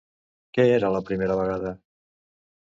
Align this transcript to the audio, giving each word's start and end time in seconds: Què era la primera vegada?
Què 0.57 0.65
era 0.77 0.91
la 0.95 1.03
primera 1.11 1.37
vegada? 1.43 1.77